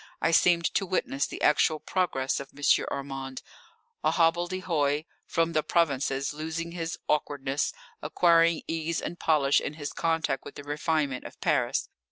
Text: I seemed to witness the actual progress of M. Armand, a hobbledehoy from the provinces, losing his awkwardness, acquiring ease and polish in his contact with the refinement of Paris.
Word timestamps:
I 0.19 0.31
seemed 0.31 0.65
to 0.73 0.85
witness 0.87 1.27
the 1.27 1.43
actual 1.43 1.79
progress 1.79 2.39
of 2.39 2.49
M. 2.57 2.63
Armand, 2.89 3.43
a 4.03 4.09
hobbledehoy 4.13 5.05
from 5.27 5.53
the 5.53 5.61
provinces, 5.61 6.33
losing 6.33 6.71
his 6.71 6.97
awkwardness, 7.07 7.71
acquiring 8.01 8.63
ease 8.67 8.99
and 8.99 9.19
polish 9.19 9.61
in 9.61 9.75
his 9.75 9.93
contact 9.93 10.43
with 10.43 10.55
the 10.55 10.63
refinement 10.63 11.25
of 11.25 11.39
Paris. 11.39 11.87